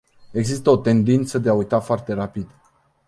Există 0.31 0.69
o 0.69 0.77
tendință 0.77 1.37
de 1.37 1.49
a 1.49 1.53
uita 1.53 1.79
foarte 1.79 2.13
rapid. 2.13 2.49